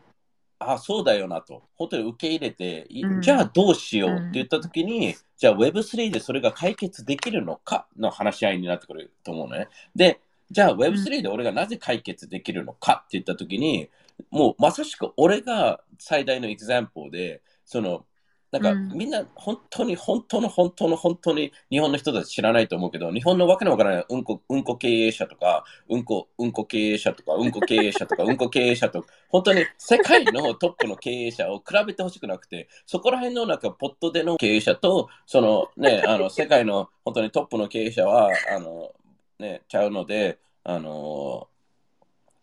[0.58, 1.62] あ、そうだよなと。
[1.74, 9.68] 本当に受け入れて、いうんじゃあどうしようって言ったときに、じゃあ Web3 でそれが解決できるのかの話し合いになってくると思うのね。
[9.94, 13.90] で、じゃあ Web3 で俺がなぜ解決できるのかって言ったときに、
[14.30, 18.06] もうまさしく俺が最大のエグザンプルで、その、
[18.52, 18.88] なんかうん。
[18.96, 38.92] みんな本当に本当の本当の本当に日本の人たち知らないと思うけど、日本のわけのわからないうんこうんこ経営者とか、うんこうんこ経営者とか、うんこ経営者とか、 うんこ経営者とか、本当に世界のトップの経営者を比べてほしくなくて、そこら辺のなんかポットでの経営者と、そのね、あの 世界の本当にトップの経営者は、あの、
[39.38, 41.48] ね、ちゃうので、あの、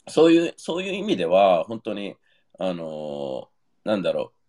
[0.08, 2.16] そういう、そういう意味では、本当に、
[2.60, 3.50] あの、
[3.84, 4.43] なんだろう、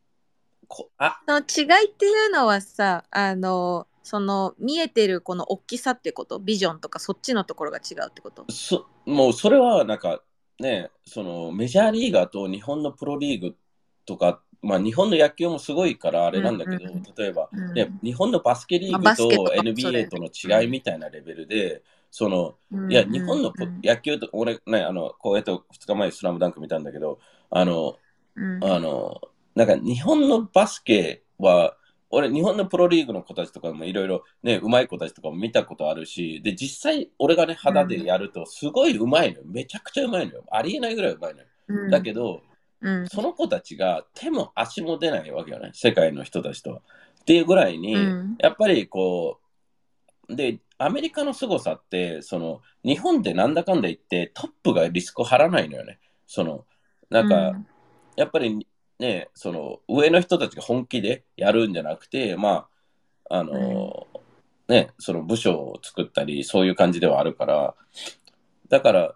[0.67, 6.39] こあ、その違いっていうのはさあのその見えてるこの大きさってこと？
[6.39, 8.45] ビジョンとかそっちのところが違うってこと？
[8.51, 10.23] そもうそれはなんか
[10.61, 13.57] ね、そのメジャーリーガーと日本のプロリーグ
[14.07, 17.75] とか、まあ日本の野球もすごいからあれなんだけど、うんうん例えば、うん。
[17.75, 20.09] ね、日本のバスケリーまあグと NBA ね。
[20.09, 22.55] との違いみたいなレベルで、その、
[22.89, 27.19] いや、日本の野球と、俺ね、あの、こうやって2日前スラムダンク見たんだけど、
[27.51, 27.97] あの、
[28.37, 28.65] うん。
[28.65, 29.21] あの、
[29.55, 31.77] なんか日本のバスケは、
[32.11, 39.45] 俺、日本のプロリーグの子たちとかもいろいろね、うまい子たちとかも見たことあるし、で、実際、俺がね、肌でやると、すごいうまいのよ。
[39.47, 40.45] めちゃくちゃうまいのよ。
[40.51, 41.47] ありえないぐらいうまいのよ。
[41.69, 42.43] うんだけど、
[42.81, 45.71] うんその子たちが手も足も出ないわけよね。
[45.73, 46.77] 世界の人たちとは。
[47.23, 49.41] っていうぐらいに、うんやっぱりこ
[50.29, 55.99] う、で、アメリカの凄さって、その、日本でなんだかんだ言って、トップがリスクを張らないのよね。
[56.27, 56.65] その、
[57.11, 57.67] なんか、うん
[58.17, 58.65] やっぱり
[58.99, 62.69] ね、その上の人たちが本気でやるんじゃなくて、ま
[63.29, 64.07] あ、あの、
[64.69, 67.75] ね、その部署を作ったり、そういう感じではあるから、
[68.69, 69.15] だから、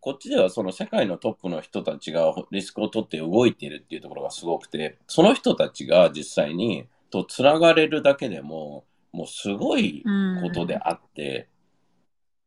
[0.00, 10.04] こっちではその世界のトップの人たちがリスクを取って動いているっていうところがすごくて、その人たちが実際にとつながれるだけでも、もうすごい
[10.42, 11.48] ことであって、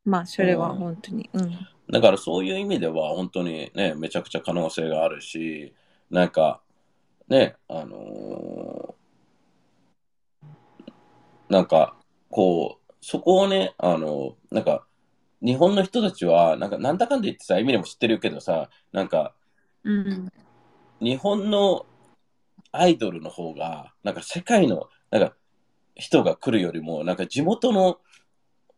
[0.05, 1.29] まあ、それは本当に。
[1.33, 1.51] うん。
[1.89, 5.73] だからそういう意味では本当にね、めちゃくちゃ可能性があるし、
[6.09, 6.61] なんか、
[7.27, 8.97] ね、あのー
[11.49, 11.95] なんか、
[12.29, 14.85] こう、そこをね、あのなんか、
[15.41, 19.33] 日本の人たちは、なんか、なんだかんだ言ってさ、意味でも知ってるけどさ、なんか、
[19.83, 20.31] うん。
[20.99, 21.85] 日本の
[22.71, 25.35] アイドルの方が、なんか世界の、なんか、
[25.95, 27.99] 人が来るよりも、なんか地元の、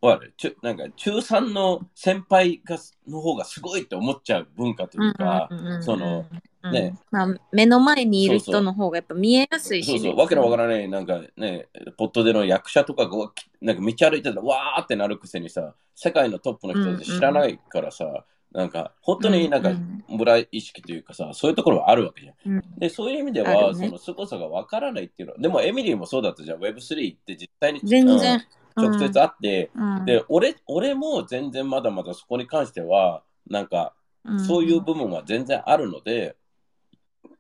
[0.02, 5.50] わかるちゅなんか中3の先輩がの方がすごいって思っちゃう文化というか、
[5.82, 6.26] その、
[6.72, 6.98] ね。
[7.12, 10.00] まあ、目の前にいる人の方がやっぱ見えやすいし、ね。
[10.00, 10.12] そう。
[10.12, 13.32] そう、わけのわからない、なんかね、ポットでの役者とかが、
[13.62, 22.36] なんか道歩いてたら、わーってなるくせにさ、世界のトップの人たち知らないからさ、なんか、本当になんかうん、村意識というかさ、そういうところはあるわけじゃん。
[22.46, 22.80] うん。
[22.80, 23.88] で、そういう意味であは、るね。
[23.88, 28.44] その凄さがわからないっていうのは、でもエミリーもそうだったじゃん、Web3 って実際に全然。
[28.76, 28.92] うん。
[28.92, 33.94] 直接会って、うん、で俺、俺も全然まだまだそこに関しては、なんか、
[34.26, 34.40] うん。
[34.40, 36.36] そういう部分は全然あるので、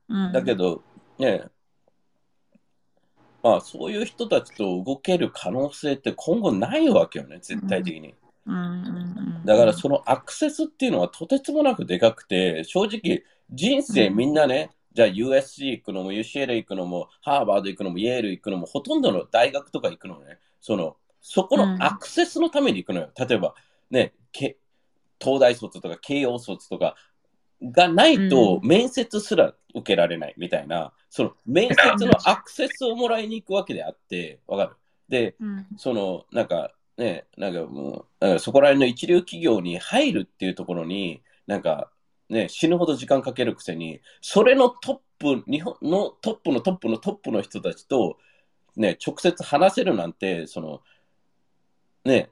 [0.07, 0.31] うん。
[0.31, 0.83] だけど、
[1.17, 1.43] ね、
[3.43, 8.13] まあ、そういう人たちと動ける可能性って今後ないわけよね、絶対的に。
[8.45, 9.41] うん。
[9.45, 23.09] だから、そのアクセスっていうのはとてつもなくでかくて、正直、人生みんなね、じゃあ USC 行くのも UCLA 行くのもハーバード行くのもイェール行くのもほとんどの大学とか行くのね、そのそこのアクセスのために行くのよ。
[23.17, 23.55] 例えば、
[23.91, 24.57] ね、け
[25.19, 26.95] 東大卒とか慶応卒とか
[27.61, 34.75] がないと面接すら受けられないみたいな、その面接のアクセスをもらいに行くわけであって、わかる？
[35.09, 35.67] で、うん。
[35.77, 41.91] そのなんかね、なんかもう、そこら辺の一流企業に入るっていうところに、なんか
[42.29, 48.17] ね、死ぬほど時間かけるくせに、それのトップ、日本のトップのトップのトップの人たちと、
[48.75, 50.81] ね、直接話せるなんて、その、
[52.05, 52.29] ね、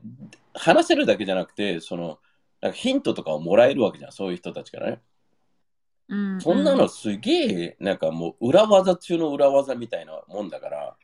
[0.53, 2.19] 話せるだけじゃなくて、その、
[2.61, 5.01] なんかヒントとかをもらえるわけじゃん、そういう人たちからね。
[6.09, 10.95] うんそんなのすげえ、なんかもう裏技中の裏技みたいなもんだから、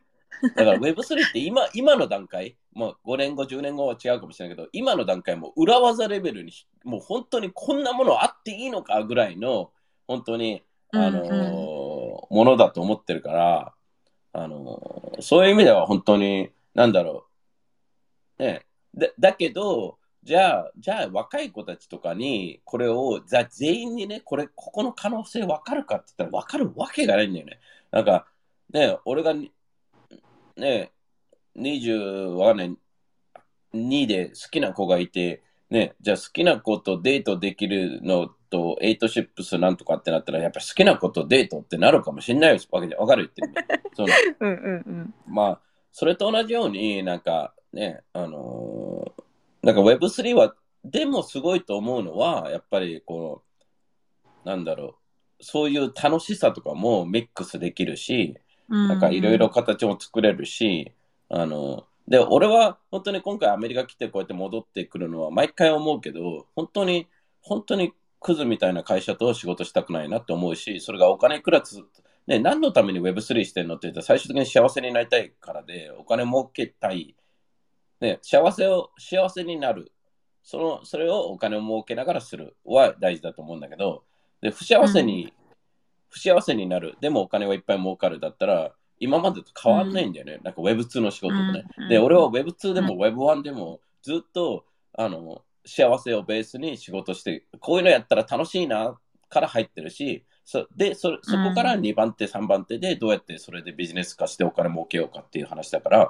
[0.55, 6.51] だから Web3 って今 今の段階、まあ、5年後、10年後は違うかもしれないけど、今の段階も裏技レベルに、
[6.83, 9.71] もう本当にこんなものあっていいのかぐらいの、
[10.07, 11.73] 本当に、あのーうん
[12.29, 13.73] ものだと思ってるから、
[14.31, 17.32] あのーそういう意味では本当に、なんだろう。
[18.39, 18.65] ね、
[18.95, 27.59] だだけど、じゃあ、じゃあ若い子たちとかに、これを、じゃあ全員にね、これ、ここの可能性分かるかって言ったら分かるわけがないんだよね。
[27.91, 28.27] なんか、
[28.71, 29.51] ね、俺がに、
[30.55, 30.91] ね、
[31.57, 32.77] 20、わかんない、
[33.73, 43.01] 2で好きな子がいて、ね、じゃあ好きな子とデートできるのと、エイトシップスなんとかってなったら、やっぱり好きな子とデートってなるかもしれないわけじゃん。
[43.01, 43.83] わかる言ってるね。
[43.93, 44.07] その
[44.39, 45.59] うんうんまあ、
[45.91, 49.23] それと同じように、なんかね、あのー
[49.63, 53.43] なんか Web3 は、でもすごいと思うのは、やっぱりこ
[54.45, 54.97] の、なんだろ
[55.39, 58.37] う、そういう楽しさとかもミックスできるし、
[58.69, 58.87] うん。
[58.89, 60.91] なんかいろいろ形も作れるし、
[61.29, 67.07] あの、で、俺は本当に今回アメリカ来てこうやって戻ってくるのは毎回思うけど、本当に、
[67.41, 71.81] 本当にクズみたいな会社と仕事したくないなって思うし、それがお金いくらつ、
[72.27, 77.15] ね、何のために Web3 してんのって言ったら最終的に幸せになりたいからで、お金儲けたい。
[78.03, 79.93] ね、幸せを、幸せになる。
[80.43, 84.03] その、それをお金を儲けながらするは大事だと思うんだけど、
[84.41, 85.33] で、不幸せに、
[86.09, 86.97] 不幸せになる。
[86.99, 90.39] でもお金はいっぱい儲かるだったら、今までと変わんないんだよね。
[90.43, 91.63] なんか Web2 の仕事とね。
[91.77, 106.07] うんで、俺は Web2 でも Web1 でもずっと、あの、幸せをベースに仕事して、こういうのやったら楽しいなから入ってるし、そでそそこから2番手、3番手でどうやってそれでビジネス化してお金儲けようかっていう話だから、うん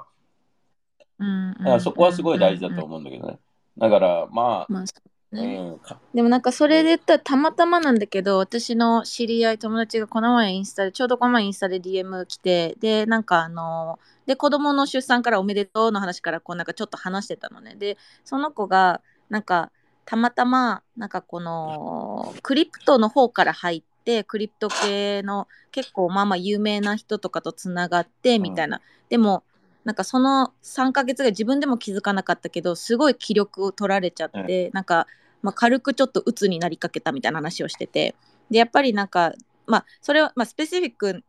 [1.18, 3.38] だからそこはすごい大事だと思うんだけどね。
[3.78, 5.76] だから、ままあそうあ、ね
[6.14, 17.74] でもなんかそれで言ったらたまたまなんだけど私の知り合い友達がこの前インスタでちょうどこの前インスタで DM 来てでなんかあので子供の出産からおめでとうの話からこうなんかちょっと話してたのね。
[17.74, 19.70] でその子がなんか
[20.04, 29.42] たまたまなんかこのクリプトの方から入ってクリプト系の結構まあまあ有名な人とかとつながってみたいな、でも
[29.84, 35.06] なんかその3ヶ月ぐらい自分でも気づかなかったけどすごい気力を取られちゃって、なんか、
[35.42, 38.14] まあ、軽くちょっと鬱になりかけたみたいな話をしてて
[38.50, 39.34] でやっぱりなんか
[39.66, 41.22] まあそれは、まあ、スペシフィック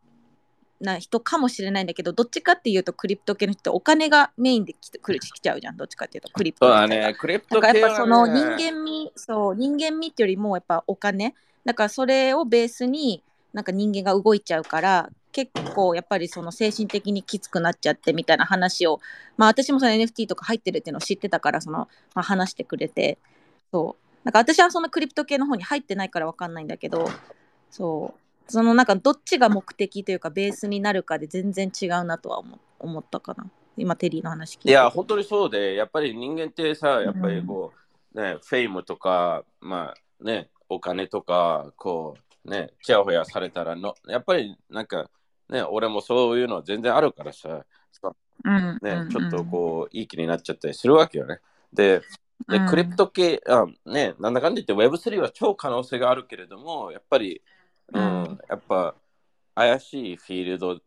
[0.82, 5.78] な人かもしれないんだけどどっちかっていうとクリプト系の人ってお金がメインで来てくる来ちゃうじゃん。
[5.78, 11.34] どっちかっていうとクリプトそうだクリプト系は、ね、ぱその人間味、そう、人間味ってよりもやっぱお金。
[11.64, 13.24] だからそれをベースに
[13.56, 19.00] なんか人間が動いちゃうから、結構やっぱりその精神的にきつくなっちゃってみたいな話を、
[19.38, 23.18] まあ私もその NFT とか入ってるっていうのを知ってたから、その、まあ、話してくれて、
[23.72, 24.20] そう。
[24.26, 27.10] なんか私はそのクリプト系の方に入ってないからわかんないんだけど、
[27.72, 28.14] そ
[28.48, 28.52] う。
[28.52, 33.50] そのなんかどっちが目的というかベースになるかで全然違うなとは思思ったかな。
[33.78, 34.70] 今テリーの話聞いて。
[34.70, 37.72] いや、本当にそうで、やっぱり人間ってさ、やっぱりこ
[38.14, 45.10] う、ね、フェイムとか、まあね、お金とか、こう、ね、ちやほやされたらの、やっぱりなんか、
[45.50, 47.66] ね、俺もそういうの全然あるからさ、
[48.80, 51.40] ね、うんちょっとこう、いい気になっちゃったりするわけよね。
[51.74, 52.02] で、
[52.48, 52.68] でうん。
[52.68, 57.42] クリプト系、あね、なんだかんだ言って Web3 は超可能性があるけれども、やっぱり、
[57.94, 58.40] うん、うん。
[58.50, 58.96] やっぱ
[59.56, 60.80] 怪しいフィールド、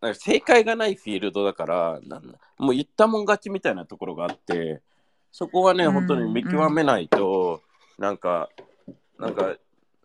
[0.00, 2.26] なんか正解がないフィールドだから、なん
[2.58, 4.82] もう言ったもん勝ちみたいなところがあって、
[5.32, 7.62] そこはね、うん本当に見極めないと、
[7.98, 8.50] なんか、
[9.18, 9.56] なんか、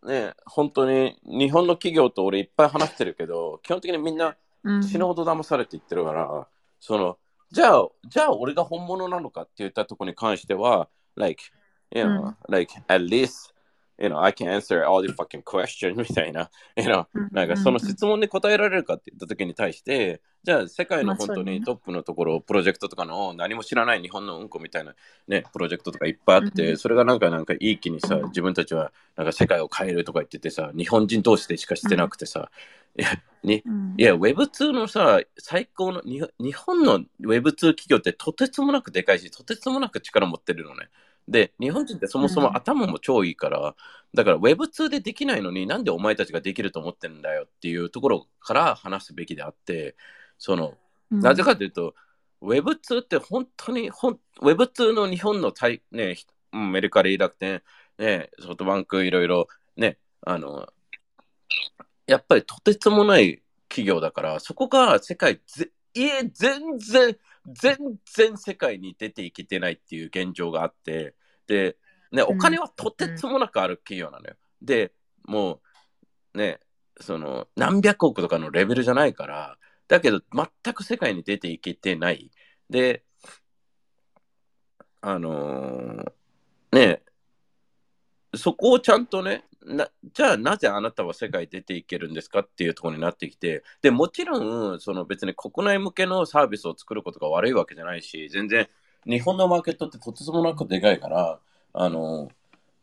[0.08, 4.84] ね、本当に日本の企業と俺いっぱい話してるけど、基本的にみんなうん。
[4.84, 6.48] 死ぬほど騙されていってるから、
[6.80, 7.18] その、
[7.52, 11.42] じゃあ、じゃあ俺が本物なのかって言ったところに関しては、like,
[11.92, 13.54] you know,、うん like, at least,
[14.00, 24.96] you know, I can answer all the fucking questions みたいな、you know, うんなんかその質問に答えられるかって言った時に対して、じゃあ世界の本当にトップのところ、プロジェクトとかの何も知らない日本のうんこみたいな
[25.28, 28.26] ね、プロジェクトとかいっぱいあって、うんそれがなんかなんかいい気にさう、ん。
[28.28, 32.52] 自分たちはなんか世界を変えるとか言っててさ、日本人同士でしかしてなくてさ、
[32.98, 33.10] いや、
[33.44, 33.96] にうん。
[33.98, 40.90] いや、Web2 のさ、最高の、に日本の Web2 企業ってとてつもなくでかいし、とてつもなく力持ってるのね。
[41.28, 42.58] で、日本人ってそもそもうん。
[42.58, 43.76] 頭も超いいから、
[44.14, 49.96] だから Web2 でできないのになんでお前たちができると思ってんだよっていうところから話すべきであって、
[50.38, 50.76] その、
[51.12, 51.20] うん。
[51.20, 51.96] なぜかというと、
[52.42, 56.16] Web2 って本当に、ほん Web2 の日本の対、ね、
[56.52, 57.62] メルカリ、楽天、
[57.98, 60.68] ね、ソフトバンク、いろいろ、ね、あの、
[62.06, 67.18] やっぱりとてつもない企業だから、そこが世界ぜ、いえ、全然、
[67.48, 67.78] 全
[68.16, 71.16] 然世界に出ていけてないっていう現状があって、
[71.48, 71.78] で、
[72.12, 74.36] ね、お金はとてつもなくある企業なのよ。
[74.62, 74.94] で、
[75.24, 75.62] も
[76.34, 76.60] う、ね、
[77.00, 82.32] その、何百億とかのレベルじゃないから、だけど、全く世界に出ていけてない。
[82.70, 83.04] で、
[85.02, 86.12] あのー
[86.74, 87.02] ね、
[88.36, 98.68] そこをちゃんとねな、じゃあなぜあなたは世界出ていけるんですかっていうところになってきて、でもちろんその別に国内向けのサービスを作ることが悪いわけじゃないし、全然
[99.06, 101.40] 日本のマーケットってとてつもなくでかいから、
[101.74, 102.30] あの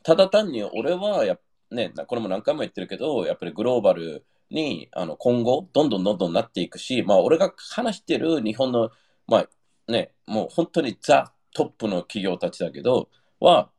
[0.02, 1.38] ただ単に俺はや
[1.70, 8.90] ね、これも何回も言ってるけど、やっぱりグローバルにあの今後、どんどんどんどんなっていくし、まあ、俺が話してる日本の、
[9.26, 9.48] まあ
[9.90, 13.08] ね、もう本当にザ・トップの企業たちだけど、
[13.40, 13.70] は、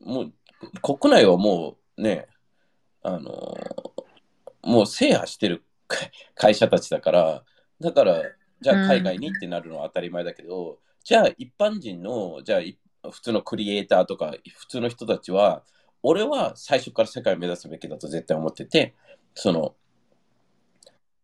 [0.00, 0.32] もう
[0.82, 2.28] 国内はもうね、
[3.02, 3.56] あの
[4.62, 5.64] もう制覇してる
[6.34, 7.44] 会社たちだから、
[7.80, 8.22] だから、
[8.60, 12.78] じゃあ海外にってなるのは当たり前だけど、じゃあ一般人の、じゃあい
[13.10, 15.64] 普通のクリエイターとか、普通の人たちは、
[16.02, 18.94] 俺は最初から世界を目指すべきだと絶対思ってて、
[19.34, 19.76] その、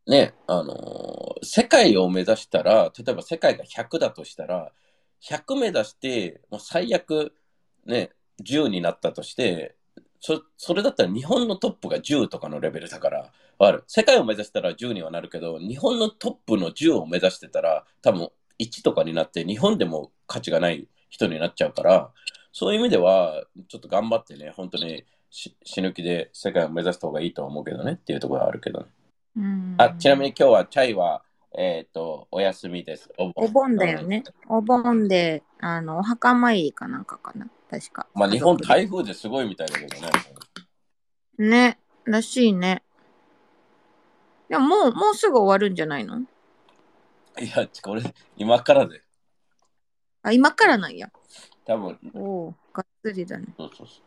[0.07, 4.72] ね、あのー世界を目指したら、例えば世界が100だとしたら、
[5.22, 7.34] 100目指して、もう最悪、
[7.86, 8.11] ね、
[8.43, 9.76] 10になったとして、
[10.20, 13.84] そそれだったら日本のトップが10とかのレベルだから、ある？
[13.86, 18.28] 世界を目指したら10にはなるけど、日本のトップの10を目指してたら、多分
[18.59, 22.11] 1とかになって、日本でも価値がない人になっちゃうから、
[22.53, 28.86] そういう意味では、ちょっと頑張ってね、本当にし死ぬ気で世界を目指した方がいいとは思うけどねっていうところはあるけどね。
[29.36, 31.22] うんあちなみに今日はチャイは、
[31.57, 33.09] えっ、と、お休みです。
[33.16, 34.24] おお盆だよね。
[34.49, 37.47] お盆で、あの、お墓参りかなんかかな。
[37.70, 38.08] 確か。
[38.14, 40.10] まあ日本台風ですごいみたいだけどね。
[41.38, 41.78] でね。
[42.04, 42.82] らしいね。
[44.48, 46.18] でももう、もうすぐ終わるんじゃないの？
[46.18, 46.24] い
[47.48, 48.02] や、これ、
[48.36, 49.02] 今からで。
[50.22, 51.12] あ、今からなんや。
[51.64, 52.18] 多分、お
[52.48, 53.46] お、がっつりだね。
[53.56, 54.02] そうそうそう。